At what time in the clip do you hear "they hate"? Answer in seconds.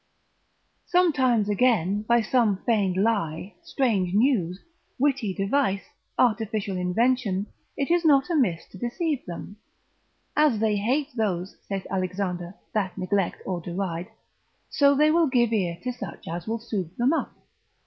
10.57-11.15